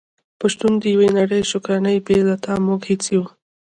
[0.39, 3.29] په شتون د يوه نړی شکرانې بې له تا موږ هيڅ يو ❤️